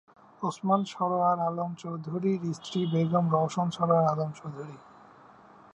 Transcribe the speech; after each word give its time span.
ওসমান 0.41 0.81
সরওয়ার 0.85 1.37
আলম 1.39 1.71
চৌধুরীর 1.77 2.41
স্ত্রী 2.57 2.79
বেগম 2.93 3.25
রওশন 3.33 3.67
সরওয়ার 3.69 4.05
আলম 4.05 4.29
চৌধুরী। 4.31 4.77